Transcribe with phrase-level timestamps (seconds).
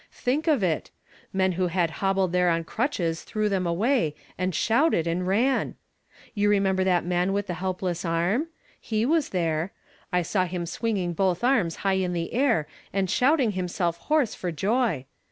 [0.13, 0.89] Think of it!
[1.31, 5.75] Men who had hobbled there on crutches threw them away, and shouted, and ran 1
[6.33, 8.47] You remember that man with the helpless arm?
[8.79, 9.73] He was there;
[10.11, 15.05] I saw him swinging both arms high in air, and shouting himself hoarse for joy.